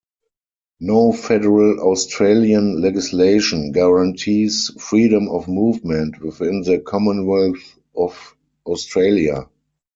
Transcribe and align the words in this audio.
No 0.79 1.11
federal 1.13 1.79
Australian 1.81 2.81
legislation 2.81 3.71
guarantees 3.71 4.71
freedom 4.79 5.29
of 5.29 5.47
movement 5.47 6.19
within 6.23 6.63
the 6.63 6.79
Commonwealth 6.79 7.77
of 7.95 8.35
Australia. 8.65 9.47